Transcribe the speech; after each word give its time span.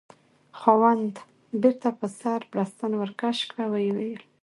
خاوند: 0.59 1.13
بیرته 1.61 1.89
په 1.99 2.07
سر 2.19 2.39
بړستن 2.51 2.91
ورکش 3.01 3.37
کړه، 3.49 3.65
ویې 3.71 3.91
ویل: 3.97 4.21